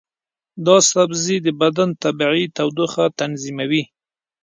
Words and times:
دا 0.65 0.77
سبزی 0.91 1.37
د 1.45 1.47
بدن 1.61 1.89
طبیعي 2.03 2.45
تودوخه 2.57 3.05
تنظیموي. 3.19 3.83